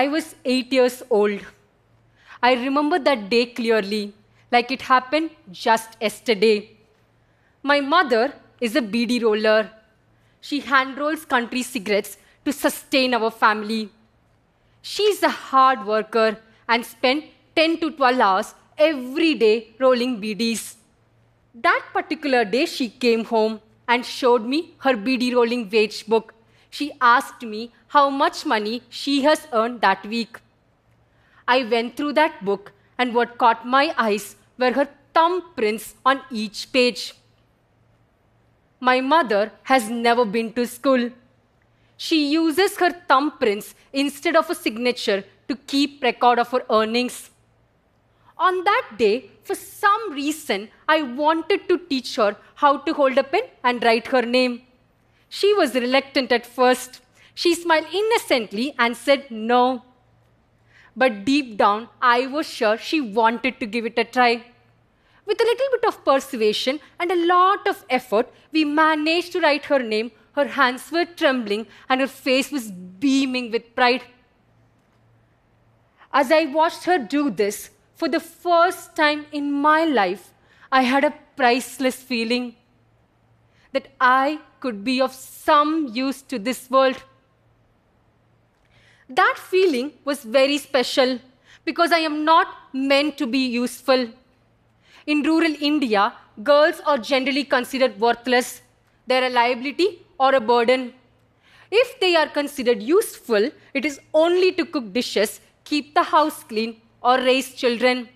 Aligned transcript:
I 0.00 0.08
was 0.08 0.34
eight 0.44 0.72
years 0.72 1.02
old. 1.10 1.40
I 2.42 2.52
remember 2.54 2.98
that 2.98 3.28
day 3.28 3.44
clearly, 3.46 4.14
like 4.50 4.70
it 4.70 4.82
happened 4.82 5.30
just 5.52 5.96
yesterday. 6.00 6.70
My 7.62 7.80
mother 7.80 8.32
is 8.60 8.76
a 8.76 8.80
beedi 8.80 9.18
roller. 9.22 9.70
She 10.40 10.60
hand 10.60 10.96
rolls 10.96 11.26
country 11.26 11.62
cigarettes 11.62 12.16
to 12.46 12.52
sustain 12.52 13.12
our 13.12 13.30
family. 13.30 13.90
She's 14.80 15.22
a 15.22 15.28
hard 15.28 15.84
worker 15.84 16.38
and 16.66 16.86
spent 16.86 17.24
10 17.56 17.78
to 17.80 17.90
12 17.90 18.20
hours 18.20 18.54
every 18.78 19.34
day 19.34 19.54
rolling 19.78 20.18
beedies. 20.22 20.76
That 21.54 21.82
particular 21.92 22.44
day, 22.46 22.64
she 22.64 22.88
came 22.88 23.24
home 23.26 23.60
and 23.86 24.06
showed 24.06 24.46
me 24.46 24.74
her 24.78 24.94
beedi 24.94 25.34
rolling 25.34 25.68
wage 25.68 26.06
book. 26.06 26.32
She 26.70 26.92
asked 27.00 27.42
me 27.42 27.72
how 27.88 28.08
much 28.10 28.46
money 28.46 28.82
she 28.88 29.22
has 29.22 29.46
earned 29.52 29.80
that 29.80 30.06
week. 30.06 30.38
I 31.46 31.64
went 31.64 31.96
through 31.96 32.12
that 32.14 32.44
book, 32.44 32.72
and 32.96 33.14
what 33.14 33.38
caught 33.38 33.66
my 33.66 33.94
eyes 33.98 34.36
were 34.56 34.72
her 34.72 34.88
thumbprints 35.14 35.94
on 36.06 36.20
each 36.30 36.72
page. 36.72 37.14
My 38.78 39.00
mother 39.00 39.52
has 39.64 39.90
never 39.90 40.24
been 40.24 40.52
to 40.52 40.66
school. 40.66 41.10
She 41.96 42.30
uses 42.30 42.76
her 42.78 42.90
thumbprints 43.10 43.74
instead 43.92 44.36
of 44.36 44.48
a 44.48 44.54
signature 44.54 45.24
to 45.48 45.56
keep 45.56 46.02
record 46.02 46.38
of 46.38 46.50
her 46.50 46.64
earnings. 46.70 47.30
On 48.38 48.64
that 48.64 48.92
day, 48.96 49.30
for 49.42 49.54
some 49.54 50.12
reason, 50.12 50.68
I 50.88 51.02
wanted 51.02 51.68
to 51.68 51.78
teach 51.78 52.16
her 52.16 52.36
how 52.54 52.78
to 52.78 52.94
hold 52.94 53.18
a 53.18 53.24
pen 53.24 53.42
and 53.64 53.82
write 53.82 54.06
her 54.06 54.22
name. 54.22 54.62
She 55.30 55.54
was 55.54 55.74
reluctant 55.74 56.32
at 56.32 56.44
first. 56.44 57.00
She 57.34 57.54
smiled 57.54 57.86
innocently 57.92 58.74
and 58.78 58.96
said 58.96 59.30
no. 59.30 59.84
But 60.96 61.24
deep 61.24 61.56
down, 61.56 61.88
I 62.02 62.26
was 62.26 62.48
sure 62.48 62.76
she 62.76 63.00
wanted 63.00 63.60
to 63.60 63.66
give 63.66 63.86
it 63.86 63.98
a 63.98 64.04
try. 64.04 64.44
With 65.24 65.40
a 65.40 65.44
little 65.44 65.68
bit 65.70 65.84
of 65.86 66.04
persuasion 66.04 66.80
and 66.98 67.12
a 67.12 67.26
lot 67.26 67.68
of 67.68 67.84
effort, 67.88 68.28
we 68.50 68.64
managed 68.64 69.30
to 69.32 69.40
write 69.40 69.66
her 69.66 69.78
name. 69.78 70.10
Her 70.32 70.48
hands 70.48 70.90
were 70.90 71.04
trembling 71.04 71.68
and 71.88 72.00
her 72.00 72.08
face 72.08 72.50
was 72.50 72.72
beaming 72.72 73.52
with 73.52 73.76
pride. 73.76 74.02
As 76.12 76.32
I 76.32 76.46
watched 76.46 76.84
her 76.84 76.98
do 76.98 77.30
this, 77.30 77.70
for 77.94 78.08
the 78.08 78.18
first 78.18 78.96
time 78.96 79.26
in 79.30 79.52
my 79.52 79.84
life, 79.84 80.32
I 80.72 80.82
had 80.82 81.04
a 81.04 81.14
priceless 81.36 81.96
feeling 81.96 82.56
that 83.72 83.88
I 84.00 84.40
could 84.60 84.84
be 84.84 85.00
of 85.00 85.12
some 85.12 85.90
use 85.92 86.22
to 86.22 86.38
this 86.38 86.70
world. 86.70 87.02
That 89.08 89.36
feeling 89.36 89.92
was 90.04 90.22
very 90.22 90.58
special 90.58 91.18
because 91.64 91.92
I 91.92 91.98
am 91.98 92.24
not 92.24 92.46
meant 92.72 93.18
to 93.18 93.26
be 93.26 93.46
useful. 93.46 94.08
In 95.06 95.22
rural 95.22 95.54
India, 95.60 96.12
girls 96.42 96.80
are 96.86 96.98
generally 96.98 97.44
considered 97.44 97.98
worthless. 97.98 98.62
They're 99.06 99.24
a 99.24 99.30
liability 99.30 100.06
or 100.18 100.34
a 100.34 100.40
burden. 100.40 100.92
If 101.70 101.98
they 102.00 102.14
are 102.16 102.28
considered 102.28 102.82
useful, 102.82 103.50
it 103.74 103.84
is 103.84 104.00
only 104.12 104.52
to 104.52 104.64
cook 104.64 104.92
dishes, 104.92 105.40
keep 105.64 105.94
the 105.94 106.02
house 106.02 106.44
clean, 106.44 106.80
or 107.02 107.18
raise 107.18 107.54
children. 107.54 108.08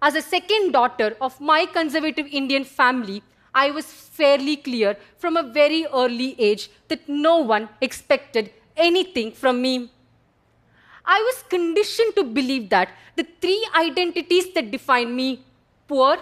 As 0.00 0.14
a 0.14 0.22
second 0.22 0.72
daughter 0.72 1.16
of 1.20 1.40
my 1.40 1.66
conservative 1.66 2.26
Indian 2.30 2.64
family, 2.64 3.22
I 3.54 3.70
was 3.70 3.86
fairly 3.86 4.56
clear 4.56 4.96
from 5.18 5.36
a 5.36 5.42
very 5.42 5.86
early 5.92 6.34
age 6.38 6.70
that 6.88 7.08
no 7.08 7.38
one 7.38 7.68
expected 7.80 8.50
anything 8.76 9.32
from 9.32 9.62
me. 9.62 9.90
I 11.04 11.20
was 11.20 11.42
conditioned 11.48 12.14
to 12.16 12.24
believe 12.24 12.70
that 12.70 12.88
the 13.16 13.26
three 13.40 13.66
identities 13.74 14.52
that 14.54 14.70
define 14.70 15.14
me 15.14 15.44
poor, 15.86 16.16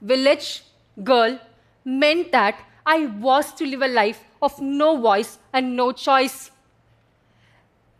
village, 0.00 0.62
girl 1.02 1.38
meant 1.84 2.32
that 2.32 2.56
I 2.86 3.06
was 3.06 3.52
to 3.54 3.66
live 3.66 3.82
a 3.82 3.88
life 3.88 4.24
of 4.40 4.60
no 4.60 4.96
voice 4.96 5.38
and 5.52 5.76
no 5.76 5.92
choice. 5.92 6.50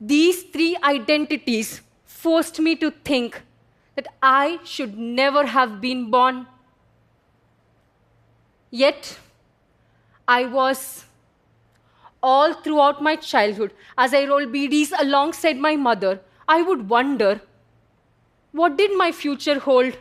These 0.00 0.44
three 0.44 0.76
identities 0.82 1.80
forced 2.04 2.58
me 2.60 2.76
to 2.76 2.90
think 2.90 3.42
that 3.94 4.08
I 4.22 4.58
should 4.64 4.98
never 4.98 5.46
have 5.46 5.80
been 5.80 6.10
born. 6.10 6.46
Yet, 8.74 9.18
I 10.26 10.46
was 10.46 11.04
all 12.22 12.54
throughout 12.54 13.02
my 13.02 13.16
childhood, 13.16 13.72
as 13.98 14.14
I 14.14 14.24
rolled 14.24 14.50
beedies 14.52 14.92
alongside 14.98 15.58
my 15.58 15.76
mother, 15.76 16.20
I 16.48 16.62
would 16.62 16.88
wonder 16.88 17.42
what 18.52 18.78
did 18.78 18.96
my 18.96 19.12
future 19.12 19.58
hold? 19.58 19.98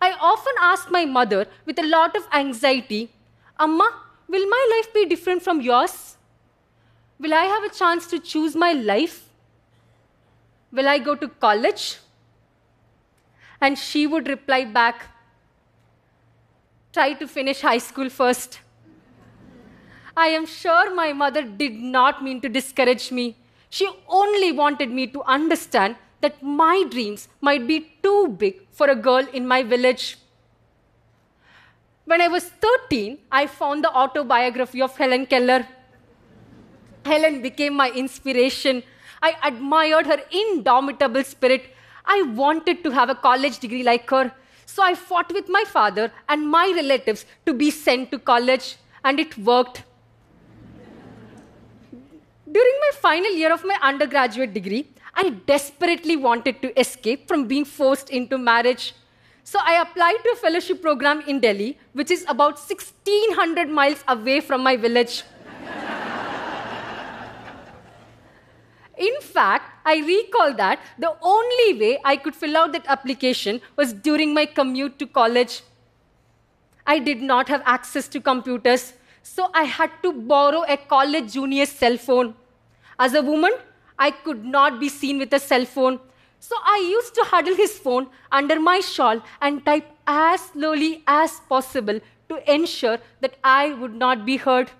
I 0.00 0.12
often 0.12 0.54
asked 0.60 0.92
my 0.92 1.04
mother 1.06 1.46
with 1.64 1.78
a 1.80 1.82
lot 1.82 2.16
of 2.16 2.28
anxiety, 2.32 3.10
Amma, 3.58 3.88
will 4.28 4.48
my 4.48 4.66
life 4.76 4.94
be 4.94 5.04
different 5.04 5.42
from 5.42 5.60
yours? 5.60 6.16
Will 7.18 7.34
I 7.34 7.44
have 7.46 7.64
a 7.64 7.74
chance 7.74 8.06
to 8.08 8.20
choose 8.20 8.54
my 8.54 8.72
life? 8.74 9.28
Will 10.70 10.88
I 10.88 10.98
go 10.98 11.16
to 11.16 11.26
college? 11.26 11.98
And 13.60 13.76
she 13.76 14.06
would 14.06 14.28
reply 14.28 14.64
back, 14.64 15.06
Try 16.94 17.12
to 17.14 17.26
finish 17.26 17.60
high 17.60 17.78
school 17.78 18.08
first. 18.08 18.60
I 20.16 20.28
am 20.28 20.46
sure 20.46 20.94
my 20.94 21.12
mother 21.12 21.42
did 21.42 21.72
not 21.74 22.22
mean 22.22 22.40
to 22.42 22.48
discourage 22.48 23.10
me. 23.10 23.36
She 23.68 23.88
only 24.08 24.52
wanted 24.52 24.90
me 24.90 25.08
to 25.08 25.22
understand 25.24 25.96
that 26.20 26.40
my 26.40 26.84
dreams 26.88 27.26
might 27.40 27.66
be 27.66 27.78
too 28.00 28.28
big 28.28 28.60
for 28.70 28.88
a 28.90 28.94
girl 28.94 29.26
in 29.32 29.48
my 29.48 29.64
village. 29.64 30.18
When 32.04 32.20
I 32.20 32.28
was 32.28 32.44
13, 32.44 33.18
I 33.32 33.48
found 33.48 33.82
the 33.82 33.92
autobiography 33.92 34.80
of 34.80 34.96
Helen 34.96 35.26
Keller. 35.26 35.66
Helen 37.04 37.42
became 37.42 37.74
my 37.74 37.90
inspiration. 37.90 38.84
I 39.20 39.34
admired 39.42 40.06
her 40.06 40.20
indomitable 40.30 41.24
spirit. 41.24 41.74
I 42.06 42.22
wanted 42.22 42.84
to 42.84 42.90
have 42.90 43.10
a 43.10 43.16
college 43.16 43.58
degree 43.58 43.82
like 43.82 44.08
her. 44.10 44.30
So 44.66 44.82
I 44.82 44.94
fought 44.94 45.32
with 45.32 45.48
my 45.48 45.64
father 45.64 46.12
and 46.28 46.48
my 46.48 46.72
relatives 46.74 47.26
to 47.46 47.54
be 47.54 47.70
sent 47.70 48.10
to 48.10 48.18
college, 48.18 48.76
and 49.04 49.20
it 49.20 49.36
worked. 49.38 49.84
During 52.50 52.76
my 52.80 52.90
final 53.00 53.32
year 53.32 53.52
of 53.52 53.64
my 53.64 53.78
undergraduate 53.82 54.54
degree, 54.54 54.88
I 55.14 55.30
desperately 55.30 56.16
wanted 56.16 56.60
to 56.62 56.78
escape 56.78 57.28
from 57.28 57.46
being 57.46 57.64
forced 57.64 58.10
into 58.10 58.38
marriage. 58.38 58.94
So 59.44 59.58
I 59.62 59.80
applied 59.80 60.18
to 60.24 60.30
a 60.30 60.36
fellowship 60.36 60.80
program 60.80 61.20
in 61.26 61.40
Delhi, 61.40 61.78
which 61.92 62.10
is 62.10 62.24
about 62.28 62.54
1600 62.54 63.68
miles 63.68 64.02
away 64.08 64.40
from 64.40 64.62
my 64.62 64.76
village. 64.76 65.22
In 68.96 69.20
fact, 69.20 69.63
I 69.84 69.96
recall 69.98 70.54
that 70.54 70.80
the 70.98 71.14
only 71.20 71.78
way 71.78 72.00
I 72.04 72.16
could 72.16 72.34
fill 72.34 72.56
out 72.56 72.72
that 72.72 72.86
application 72.86 73.60
was 73.76 73.92
during 73.92 74.32
my 74.32 74.46
commute 74.46 74.98
to 74.98 75.06
college. 75.06 75.62
I 76.86 76.98
did 76.98 77.20
not 77.20 77.48
have 77.48 77.62
access 77.64 78.08
to 78.08 78.20
computers, 78.20 78.94
so 79.22 79.50
I 79.54 79.64
had 79.64 79.90
to 80.02 80.12
borrow 80.12 80.64
a 80.68 80.76
college 80.76 81.32
junior's 81.32 81.68
cell 81.68 81.96
phone. 81.96 82.34
As 82.98 83.14
a 83.14 83.22
woman, 83.22 83.52
I 83.98 84.10
could 84.10 84.44
not 84.44 84.80
be 84.80 84.88
seen 84.88 85.18
with 85.18 85.32
a 85.32 85.38
cell 85.38 85.64
phone, 85.64 86.00
so 86.40 86.56
I 86.62 86.78
used 86.90 87.14
to 87.14 87.22
huddle 87.22 87.54
his 87.54 87.78
phone 87.78 88.08
under 88.30 88.60
my 88.60 88.80
shawl 88.80 89.22
and 89.40 89.64
type 89.64 89.86
as 90.06 90.40
slowly 90.40 91.02
as 91.06 91.40
possible 91.48 92.00
to 92.28 92.52
ensure 92.52 92.98
that 93.20 93.36
I 93.42 93.72
would 93.72 93.94
not 93.94 94.24
be 94.26 94.36
heard. 94.36 94.70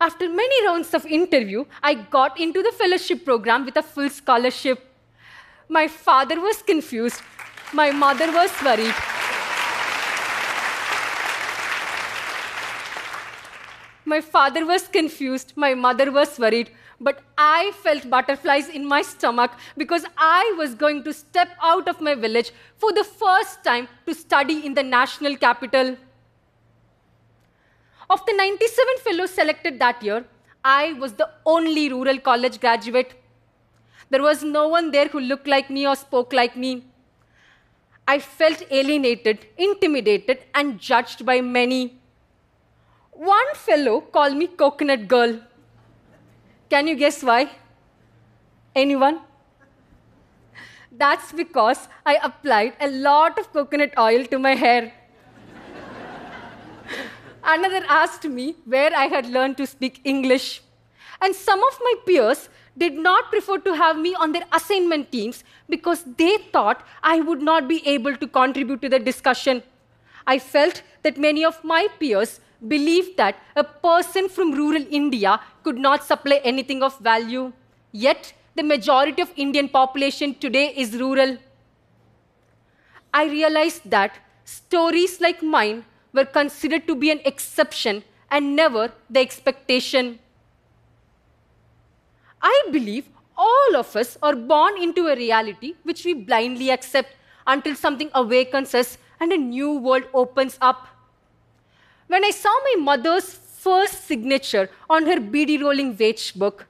After 0.00 0.28
many 0.28 0.66
rounds 0.66 0.92
of 0.92 1.06
interview, 1.06 1.64
I 1.82 1.94
got 1.94 2.38
into 2.38 2.62
the 2.62 2.72
fellowship 2.72 3.24
program 3.24 3.64
with 3.64 3.76
a 3.76 3.82
full 3.82 4.10
scholarship. 4.10 4.84
My 5.68 5.88
father 5.88 6.40
was 6.40 6.62
confused. 6.62 7.22
My 7.72 7.90
mother 7.90 8.26
was 8.32 8.50
worried. 8.62 8.94
My 14.04 14.20
father 14.20 14.66
was 14.66 14.88
confused. 14.88 15.52
My 15.56 15.74
mother 15.74 16.10
was 16.12 16.38
worried. 16.38 16.70
But 17.00 17.22
I 17.38 17.72
felt 17.82 18.10
butterflies 18.10 18.68
in 18.68 18.86
my 18.86 19.02
stomach 19.02 19.52
because 19.76 20.04
I 20.18 20.54
was 20.58 20.74
going 20.74 21.04
to 21.04 21.12
step 21.12 21.50
out 21.62 21.88
of 21.88 22.00
my 22.00 22.14
village 22.14 22.52
for 22.76 22.92
the 22.92 23.04
first 23.04 23.64
time 23.64 23.88
to 24.06 24.14
study 24.14 24.66
in 24.66 24.74
the 24.74 24.82
national 24.82 25.36
capital. 25.36 25.96
Of 28.10 28.24
the 28.26 28.34
97 28.36 28.98
fellows 28.98 29.30
selected 29.30 29.78
that 29.78 30.02
year, 30.02 30.24
I 30.64 30.92
was 30.94 31.14
the 31.14 31.28
only 31.46 31.88
rural 31.90 32.18
college 32.18 32.60
graduate. 32.60 33.14
There 34.10 34.22
was 34.22 34.42
no 34.42 34.68
one 34.68 34.90
there 34.90 35.08
who 35.08 35.20
looked 35.20 35.46
like 35.46 35.70
me 35.70 35.86
or 35.86 35.96
spoke 35.96 36.32
like 36.32 36.56
me. 36.56 36.84
I 38.06 38.18
felt 38.18 38.62
alienated, 38.70 39.46
intimidated, 39.56 40.44
and 40.54 40.78
judged 40.78 41.24
by 41.24 41.40
many. 41.40 41.98
One 43.12 43.54
fellow 43.54 44.00
called 44.02 44.36
me 44.36 44.46
Coconut 44.46 45.08
Girl. 45.08 45.40
Can 46.68 46.86
you 46.86 46.96
guess 46.96 47.22
why? 47.22 47.50
Anyone? 48.74 49.20
That's 50.92 51.32
because 51.32 51.88
I 52.04 52.18
applied 52.22 52.74
a 52.80 52.88
lot 52.88 53.38
of 53.38 53.52
coconut 53.52 53.94
oil 53.98 54.24
to 54.26 54.38
my 54.38 54.54
hair. 54.54 54.92
Another 57.44 57.84
asked 57.88 58.24
me 58.24 58.56
where 58.64 58.94
I 58.96 59.06
had 59.06 59.26
learned 59.26 59.58
to 59.58 59.66
speak 59.66 60.00
English. 60.04 60.62
And 61.20 61.34
some 61.34 61.62
of 61.62 61.78
my 61.80 61.94
peers 62.06 62.48
did 62.76 62.94
not 62.94 63.30
prefer 63.30 63.58
to 63.58 63.74
have 63.74 63.98
me 63.98 64.14
on 64.14 64.32
their 64.32 64.44
assignment 64.52 65.12
teams 65.12 65.44
because 65.68 66.04
they 66.16 66.38
thought 66.52 66.84
I 67.02 67.20
would 67.20 67.42
not 67.42 67.68
be 67.68 67.86
able 67.86 68.16
to 68.16 68.26
contribute 68.26 68.80
to 68.82 68.88
the 68.88 68.98
discussion. 68.98 69.62
I 70.26 70.38
felt 70.38 70.82
that 71.02 71.18
many 71.18 71.44
of 71.44 71.62
my 71.62 71.86
peers 72.00 72.40
believed 72.66 73.18
that 73.18 73.36
a 73.56 73.62
person 73.62 74.28
from 74.28 74.52
rural 74.52 74.84
India 74.90 75.38
could 75.62 75.76
not 75.78 76.02
supply 76.02 76.40
anything 76.44 76.82
of 76.82 76.98
value. 76.98 77.52
Yet, 77.92 78.32
the 78.54 78.62
majority 78.62 79.20
of 79.20 79.30
Indian 79.36 79.68
population 79.68 80.34
today 80.34 80.72
is 80.74 80.96
rural. 80.96 81.36
I 83.12 83.26
realized 83.26 83.90
that 83.90 84.18
stories 84.44 85.20
like 85.20 85.42
mine 85.42 85.84
were 86.14 86.24
considered 86.24 86.86
to 86.86 86.94
be 86.94 87.10
an 87.10 87.20
exception 87.24 88.02
and 88.30 88.56
never 88.56 88.92
the 89.10 89.20
expectation. 89.20 90.18
I 92.40 92.68
believe 92.70 93.08
all 93.36 93.76
of 93.76 93.94
us 93.96 94.16
are 94.22 94.34
born 94.34 94.80
into 94.80 95.08
a 95.08 95.16
reality 95.16 95.74
which 95.82 96.04
we 96.04 96.14
blindly 96.14 96.70
accept 96.70 97.10
until 97.46 97.74
something 97.74 98.10
awakens 98.14 98.74
us 98.74 98.96
and 99.20 99.32
a 99.32 99.36
new 99.36 99.72
world 99.78 100.04
opens 100.14 100.58
up. 100.60 100.86
When 102.06 102.24
I 102.24 102.30
saw 102.30 102.52
my 102.68 102.76
mother's 102.80 103.34
first 103.34 104.06
signature 104.06 104.70
on 104.88 105.06
her 105.06 105.16
beedi 105.16 105.60
rolling 105.60 105.96
wage 105.96 106.34
book, 106.34 106.66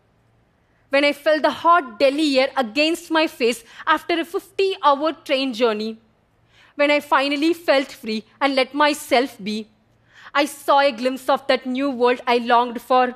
when 0.91 1.05
I 1.05 1.13
felt 1.13 1.43
the 1.43 1.51
hot 1.51 1.99
Delhi 1.99 2.39
air 2.39 2.51
against 2.57 3.11
my 3.11 3.27
face 3.27 3.65
after 3.87 4.19
a 4.21 4.25
50 4.25 4.77
hour 4.83 5.13
train 5.13 5.53
journey, 5.53 5.99
when 6.77 6.91
I 6.91 7.01
finally 7.01 7.53
felt 7.55 7.91
free 7.91 8.25
and 8.41 8.55
let 8.55 8.75
myself 8.75 9.37
be, 9.43 9.69
I 10.35 10.47
saw 10.47 10.81
a 10.81 10.91
glimpse 10.91 11.29
of 11.29 11.47
that 11.47 11.67
new 11.67 11.91
world 11.91 12.21
I 12.27 12.39
longed 12.39 12.81
for. 12.81 13.15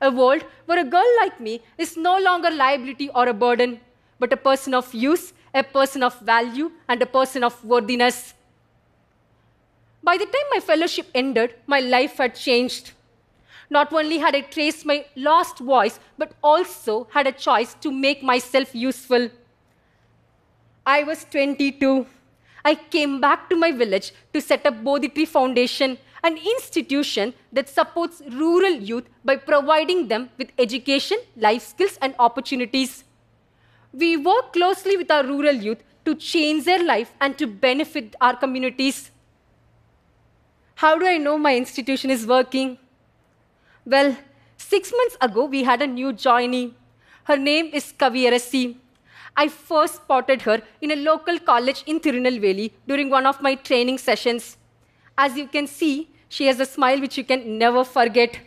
A 0.00 0.10
world 0.10 0.44
where 0.66 0.78
a 0.78 0.84
girl 0.84 1.10
like 1.20 1.40
me 1.40 1.60
is 1.76 1.96
no 1.96 2.18
longer 2.18 2.50
liability 2.50 3.08
or 3.14 3.26
a 3.28 3.34
burden, 3.34 3.80
but 4.18 4.32
a 4.32 4.36
person 4.36 4.74
of 4.74 4.92
use, 4.94 5.32
a 5.54 5.64
person 5.64 6.02
of 6.02 6.18
value, 6.20 6.70
and 6.88 7.02
a 7.02 7.06
person 7.06 7.42
of 7.42 7.64
worthiness. 7.64 8.34
By 10.02 10.16
the 10.16 10.26
time 10.26 10.48
my 10.52 10.60
fellowship 10.60 11.06
ended, 11.14 11.54
my 11.66 11.80
life 11.80 12.18
had 12.18 12.34
changed. 12.34 12.92
Not 13.70 13.92
only 13.92 14.18
had 14.18 14.34
I 14.34 14.42
traced 14.42 14.86
my 14.86 15.04
lost 15.16 15.58
voice, 15.58 15.98
but 16.16 16.32
also 16.42 17.08
had 17.10 17.26
a 17.26 17.32
choice 17.32 17.74
to 17.80 17.90
make 17.90 18.22
myself 18.22 18.74
useful. 18.74 19.30
I 20.86 21.02
was 21.02 21.24
22. 21.24 22.06
I 22.64 22.74
came 22.74 23.20
back 23.20 23.48
to 23.50 23.56
my 23.56 23.72
village 23.72 24.12
to 24.32 24.40
set 24.40 24.66
up 24.66 24.82
Bodhi 24.84 25.08
Tree 25.08 25.24
Foundation, 25.24 25.98
an 26.22 26.36
institution 26.36 27.34
that 27.52 27.68
supports 27.68 28.22
rural 28.30 28.72
youth 28.72 29.04
by 29.24 29.36
providing 29.36 30.08
them 30.08 30.30
with 30.38 30.50
education, 30.58 31.18
life 31.36 31.62
skills, 31.68 31.98
and 32.02 32.14
opportunities. 32.18 33.04
We 33.92 34.16
work 34.16 34.52
closely 34.52 34.96
with 34.96 35.10
our 35.10 35.24
rural 35.24 35.54
youth 35.54 35.82
to 36.04 36.14
change 36.14 36.64
their 36.64 36.82
life 36.82 37.12
and 37.20 37.38
to 37.38 37.46
benefit 37.46 38.16
our 38.20 38.36
communities. 38.36 39.10
How 40.76 40.98
do 40.98 41.06
I 41.06 41.18
know 41.18 41.38
my 41.38 41.56
institution 41.56 42.10
is 42.10 42.26
working? 42.26 42.78
Well, 43.84 44.16
six 44.56 44.92
months 44.96 45.16
ago, 45.20 45.44
we 45.44 45.64
had 45.64 45.82
a 45.82 45.86
new 45.86 46.12
joinee. 46.12 46.72
Her 47.24 47.36
name 47.36 47.70
is 47.72 47.92
Kaviyarasi. 47.92 48.76
I 49.40 49.46
first 49.46 49.96
spotted 49.96 50.42
her 50.42 50.60
in 50.80 50.90
a 50.90 50.96
local 50.96 51.38
college 51.38 51.84
in 51.86 52.00
Tirunelveli 52.00 52.72
during 52.88 53.08
one 53.08 53.24
of 53.24 53.40
my 53.40 53.54
training 53.54 53.98
sessions. 53.98 54.56
As 55.16 55.36
you 55.36 55.46
can 55.46 55.68
see, 55.68 56.10
she 56.28 56.46
has 56.46 56.58
a 56.58 56.66
smile 56.66 57.00
which 57.00 57.16
you 57.16 57.22
can 57.22 57.56
never 57.56 57.84
forget. 57.84 58.40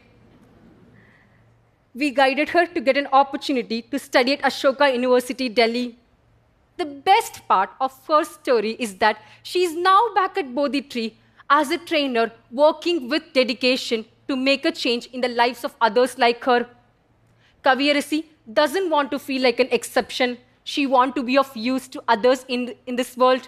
We 1.95 2.11
guided 2.11 2.49
her 2.49 2.65
to 2.65 2.81
get 2.81 2.97
an 2.97 3.07
opportunity 3.21 3.81
to 3.83 3.99
study 3.99 4.33
at 4.33 4.41
Ashoka 4.41 4.91
University, 4.91 5.47
Delhi. 5.47 5.97
The 6.75 6.85
best 6.85 7.41
part 7.47 7.69
of 7.79 7.97
her 8.09 8.23
story 8.25 8.75
is 8.77 8.95
that 8.97 9.23
she 9.43 9.63
is 9.63 9.73
now 9.73 10.13
back 10.13 10.37
at 10.37 10.53
Bodhi 10.53 10.81
Tree 10.81 11.17
as 11.49 11.71
a 11.71 11.77
trainer 11.77 12.31
working 12.51 13.07
with 13.07 13.33
dedication 13.33 14.05
to 14.27 14.35
make 14.35 14.65
a 14.65 14.71
change 14.73 15.07
in 15.07 15.21
the 15.21 15.29
lives 15.29 15.63
of 15.63 15.75
others 15.79 16.17
like 16.17 16.43
her. 16.43 16.67
Kaviyarasi 17.63 18.23
doesn't 18.51 18.89
want 18.89 19.11
to 19.11 19.19
feel 19.19 19.41
like 19.41 19.59
an 19.61 19.69
exception. 19.71 20.37
She 20.63 20.85
wants 20.85 21.15
to 21.15 21.23
be 21.23 21.37
of 21.37 21.55
use 21.55 21.87
to 21.89 22.03
others 22.07 22.45
in, 22.47 22.75
in 22.85 22.95
this 22.95 23.17
world. 23.17 23.47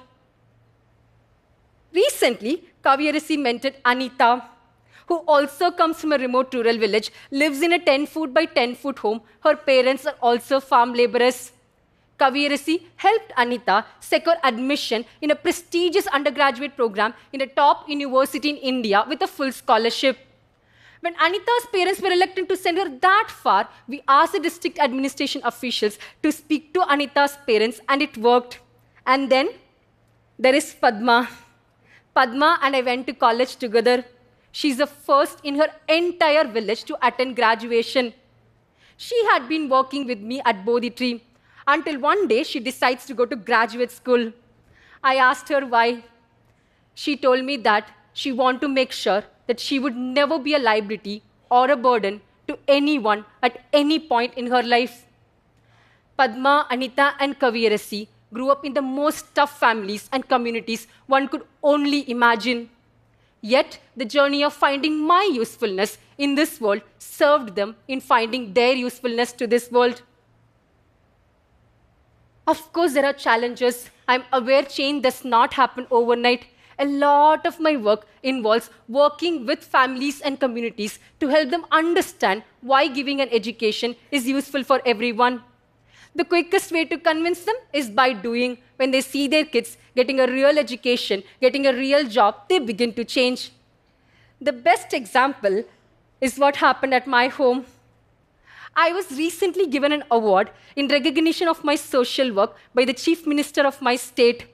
Recently, 1.93 2.63
Kaviyarasi 2.83 3.37
mentored 3.37 3.75
Anita, 3.85 4.43
who 5.07 5.17
also 5.27 5.69
comes 5.69 5.99
from 6.01 6.13
a 6.13 6.17
remote 6.17 6.53
rural 6.53 6.77
village, 6.77 7.11
lives 7.29 7.61
in 7.61 7.73
a 7.73 7.79
10 7.79 8.07
foot 8.07 8.33
by 8.33 8.45
10 8.45 8.75
foot 8.75 8.99
home. 8.99 9.21
Her 9.41 9.55
parents 9.55 10.05
are 10.05 10.15
also 10.21 10.59
farm 10.59 10.93
laborers. 10.93 11.51
Kaviyarasi 12.19 12.81
helped 12.95 13.31
Anita 13.37 13.85
secure 13.99 14.35
admission 14.43 15.05
in 15.21 15.31
a 15.31 15.35
prestigious 15.35 16.07
undergraduate 16.07 16.75
program 16.75 17.13
in 17.31 17.41
a 17.41 17.47
top 17.47 17.87
university 17.89 18.49
in 18.49 18.57
India 18.57 19.05
with 19.07 19.21
a 19.21 19.27
full 19.27 19.51
scholarship. 19.51 20.17
When 21.03 21.15
Anita's 21.15 21.65
parents 21.69 21.99
were 22.01 22.11
reluctant 22.11 22.47
to 22.47 22.55
send 22.55 22.77
her 22.77 22.87
that 22.87 23.27
far, 23.29 23.67
we 23.89 24.01
asked 24.07 24.31
the 24.31 24.39
district 24.39 24.79
administration 24.79 25.41
officials 25.43 25.97
to 26.21 26.31
speak 26.31 26.73
to 26.73 26.89
Anita's 26.89 27.37
parents, 27.45 27.81
and 27.89 28.01
it 28.01 28.17
worked. 28.17 28.61
And 29.05 29.29
then 29.29 29.49
there 30.39 30.55
is 30.55 30.73
Padma. 30.73 31.27
Padma 32.15 32.57
and 32.61 32.73
I 32.73 32.79
went 32.79 33.05
to 33.07 33.13
college 33.13 33.57
together. 33.57 34.05
She's 34.53 34.77
the 34.77 34.87
first 34.87 35.41
in 35.43 35.55
her 35.55 35.67
entire 35.89 36.45
village 36.47 36.85
to 36.85 36.97
attend 37.05 37.35
graduation. 37.35 38.13
She 38.95 39.21
had 39.25 39.49
been 39.49 39.67
working 39.67 40.07
with 40.07 40.21
me 40.21 40.41
at 40.45 40.63
Bodhi 40.63 40.91
Tree 40.91 41.21
until 41.67 41.99
one 41.99 42.29
day 42.29 42.43
she 42.43 42.61
decides 42.61 43.05
to 43.07 43.13
go 43.13 43.25
to 43.25 43.35
graduate 43.35 43.91
school. 43.91 44.31
I 45.03 45.17
asked 45.17 45.49
her 45.49 45.65
why. 45.65 46.05
She 46.93 47.17
told 47.17 47.43
me 47.43 47.57
that 47.57 47.91
she 48.13 48.31
wanted 48.31 48.61
to 48.61 48.69
make 48.69 48.93
sure 48.93 49.25
that 49.47 49.59
she 49.59 49.79
would 49.79 49.95
never 49.95 50.39
be 50.39 50.53
a 50.53 50.59
liability 50.59 51.21
or 51.49 51.69
a 51.69 51.75
burden 51.75 52.21
to 52.47 52.57
anyone 52.67 53.25
at 53.41 53.61
any 53.71 53.99
point 53.99 54.33
in 54.35 54.47
her 54.47 54.63
life. 54.63 55.05
Padma, 56.17 56.67
Anita, 56.69 57.13
and 57.19 57.39
Kaviyarasi 57.39 58.07
grew 58.33 58.49
up 58.49 58.65
in 58.65 58.73
the 58.73 58.81
most 58.81 59.33
tough 59.35 59.59
families 59.59 60.09
and 60.11 60.27
communities 60.27 60.87
one 61.07 61.27
could 61.27 61.43
only 61.61 62.09
imagine. 62.09 62.69
Yet, 63.41 63.79
the 63.95 64.05
journey 64.05 64.43
of 64.43 64.53
finding 64.53 64.99
my 64.99 65.29
usefulness 65.31 65.97
in 66.17 66.35
this 66.35 66.61
world 66.61 66.81
served 66.97 67.55
them 67.55 67.75
in 67.87 67.99
finding 67.99 68.53
their 68.53 68.73
usefulness 68.73 69.33
to 69.33 69.47
this 69.47 69.69
world. 69.71 70.01
Of 72.47 72.71
course, 72.73 72.93
there 72.93 73.05
are 73.05 73.13
challenges. 73.13 73.89
I'm 74.07 74.23
aware 74.31 74.63
change 74.63 75.03
does 75.03 75.23
not 75.23 75.53
happen 75.53 75.87
overnight. 75.91 76.45
A 76.79 76.85
lot 76.85 77.45
of 77.45 77.59
my 77.59 77.75
work 77.77 78.05
involves 78.23 78.69
working 78.87 79.45
with 79.45 79.63
families 79.63 80.21
and 80.21 80.39
communities 80.39 80.99
to 81.19 81.27
help 81.27 81.49
them 81.49 81.65
understand 81.71 82.43
why 82.61 82.87
giving 82.87 83.21
an 83.21 83.29
education 83.31 83.95
is 84.11 84.27
useful 84.27 84.63
for 84.63 84.81
everyone. 84.85 85.43
The 86.15 86.25
quickest 86.25 86.71
way 86.71 86.85
to 86.85 86.97
convince 86.97 87.43
them 87.43 87.55
is 87.73 87.89
by 87.89 88.13
doing. 88.13 88.57
When 88.77 88.91
they 88.91 89.01
see 89.01 89.27
their 89.27 89.45
kids 89.45 89.77
getting 89.95 90.19
a 90.19 90.27
real 90.27 90.59
education, 90.59 91.23
getting 91.41 91.65
a 91.65 91.73
real 91.73 92.07
job, 92.07 92.35
they 92.49 92.59
begin 92.59 92.93
to 92.93 93.03
change. 93.03 93.51
The 94.39 94.53
best 94.53 94.93
example 94.93 95.63
is 96.21 96.37
what 96.37 96.57
happened 96.57 96.93
at 96.93 97.07
my 97.07 97.27
home. 97.27 97.65
I 98.75 98.91
was 98.91 99.11
recently 99.11 99.67
given 99.67 99.91
an 99.91 100.03
award 100.09 100.49
in 100.75 100.87
recognition 100.87 101.47
of 101.47 101.63
my 101.63 101.75
social 101.75 102.33
work 102.33 102.55
by 102.73 102.85
the 102.85 102.93
Chief 102.93 103.27
Minister 103.27 103.65
of 103.65 103.81
my 103.81 103.95
state. 103.95 104.47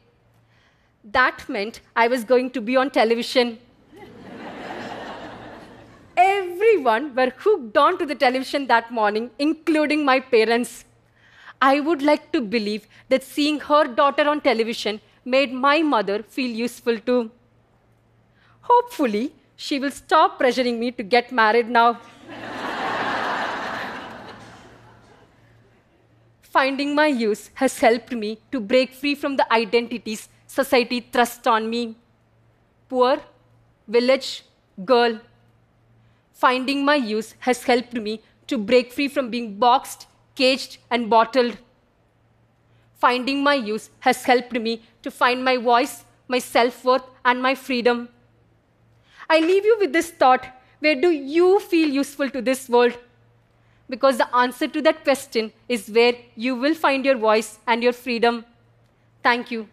That 1.04 1.48
meant 1.48 1.82
I 1.96 2.08
was 2.08 2.24
going 2.24 2.52
to 2.52 2.62
be 2.62 2.76
on 2.76 2.92
television. 2.92 3.58
Everyone 6.18 7.16
were 7.16 7.32
hooked 7.38 7.78
on 7.78 7.98
to 7.98 8.06
the 8.06 8.16
television 8.16 8.68
that 8.68 8.92
morning, 8.92 9.32
including 9.40 10.04
my 10.04 10.20
parents. 10.20 10.86
I 11.62 11.80
would 11.80 12.02
like 12.02 12.32
to 12.34 12.42
believe 12.42 12.88
that 13.08 13.24
seeing 13.24 13.60
her 13.62 13.86
daughter 13.88 14.28
on 14.28 14.42
television 14.42 15.00
made 15.24 15.54
my 15.54 15.82
mother 15.82 16.22
feel 16.24 16.50
useful 16.50 17.00
too. 17.00 17.32
Hopefully, 18.62 19.34
she 19.56 19.80
will 19.80 19.92
stop 19.92 20.40
pressuring 20.40 20.78
me 20.80 20.92
to 20.92 21.04
get 21.04 21.32
married 21.32 21.70
now. 21.70 22.00
Finding 26.50 26.96
my 26.96 27.08
use 27.08 27.50
has 27.56 27.80
helped 27.80 28.12
me 28.12 28.40
to 28.52 28.60
break 28.60 28.94
free 28.94 29.16
from 29.16 29.38
the 29.38 29.52
identities 29.54 30.28
society 30.48 31.00
thrusts 31.00 31.48
on 31.48 31.70
me. 31.70 31.96
Poor, 32.90 33.22
village, 33.88 34.44
girl. 34.84 35.20
Finding 36.34 36.84
my 36.84 36.96
use 36.96 37.36
has 37.40 37.64
helped 37.64 37.94
me 37.94 38.22
to 38.48 38.58
break 38.58 38.92
free 38.92 39.08
from 39.08 39.30
being 39.30 39.60
boxed, 39.60 40.08
caged, 40.36 40.78
and 40.90 41.10
bottled. 41.10 41.58
finding 43.04 43.44
my 43.44 43.54
use 43.56 43.90
has 44.00 44.24
helped 44.26 44.54
me 44.54 44.82
to 45.02 45.12
find 45.12 45.44
my 45.44 45.58
voice, 45.58 46.04
my 46.28 46.40
self 46.40 46.84
worth, 46.84 47.04
and 47.26 47.42
my 47.42 47.56
freedom. 47.56 48.10
I 49.30 49.40
leave 49.40 49.66
you 49.66 49.78
with 49.80 49.94
this 49.94 50.12
thought 50.12 50.46
where 50.80 50.96
do 50.96 51.10
you 51.10 51.60
feel 51.60 51.90
useful 51.90 52.30
to 52.30 52.42
this 52.42 52.70
world? 52.70 52.98
Because 53.90 54.18
the 54.18 54.36
answer 54.36 54.68
to 54.68 54.82
that 54.84 55.04
question 55.04 55.52
is 55.68 55.90
where 55.90 56.14
you 56.36 56.56
will 56.56 56.76
find 56.76 57.04
your 57.04 57.18
voice 57.18 57.60
and 57.66 57.82
your 57.82 57.94
freedom. 57.94 58.46
Thank 59.24 59.52
you. 59.52 59.68